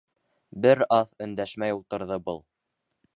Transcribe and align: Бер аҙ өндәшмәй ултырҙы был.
Бер 0.65 0.81
аҙ 0.97 1.11
өндәшмәй 1.27 1.77
ултырҙы 1.79 2.21
был. 2.31 2.45